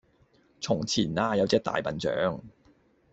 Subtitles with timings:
[0.61, 2.39] 從前呀有隻大笨象